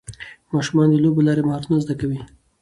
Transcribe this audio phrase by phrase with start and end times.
[0.53, 2.19] ماشومان د لوبو له لارې مهارتونه زده کوي